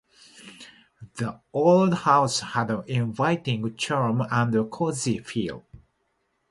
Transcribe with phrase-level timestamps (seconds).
[1.17, 5.63] The old house had an inviting charm and a cozy feel.